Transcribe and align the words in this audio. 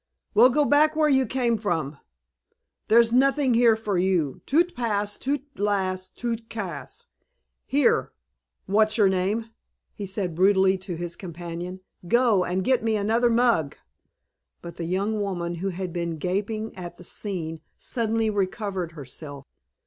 "Well, 0.33 0.49
go 0.49 0.65
back 0.65 0.95
where 0.95 1.09
you 1.09 1.27
came 1.27 1.59
from. 1.59 1.99
There's 2.87 3.13
nothing 3.13 3.53
here 3.53 3.75
for 3.75 3.99
you. 3.99 4.41
Tout 4.47 4.73
passe, 4.73 5.15
tout 5.19 5.41
lasse, 5.57 6.09
tout 6.09 6.41
casse.... 6.49 7.05
Here 7.67 8.11
what's 8.65 8.97
your 8.97 9.09
name?" 9.09 9.51
he 9.93 10.07
said 10.07 10.33
brutally 10.33 10.75
to 10.79 10.95
his 10.95 11.15
companion. 11.15 11.81
"Go 12.07 12.43
and 12.43 12.63
get 12.63 12.83
me 12.83 12.95
another 12.97 13.29
mug." 13.29 13.77
But 14.63 14.77
the 14.77 14.85
young 14.85 15.21
woman, 15.21 15.53
who 15.61 15.69
had 15.69 15.93
been 15.93 16.17
gaping 16.17 16.75
at 16.75 16.97
the 16.97 17.03
scene, 17.03 17.61
suddenly 17.77 18.31
recovered 18.31 18.93
herself. 18.93 19.45